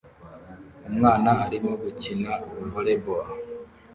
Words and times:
Umwana 0.89 1.31
arimo 1.45 1.71
gukina 1.81 2.31
volly 2.71 2.95
boll 3.03 3.27